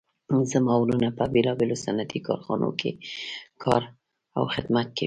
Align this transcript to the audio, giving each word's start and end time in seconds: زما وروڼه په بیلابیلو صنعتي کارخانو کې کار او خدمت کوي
زما 0.51 0.73
وروڼه 0.79 1.09
په 1.17 1.23
بیلابیلو 1.33 1.77
صنعتي 1.83 2.19
کارخانو 2.27 2.69
کې 2.79 2.91
کار 3.63 3.81
او 4.37 4.43
خدمت 4.53 4.87
کوي 4.95 4.99